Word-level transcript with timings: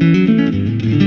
Música 0.00 0.97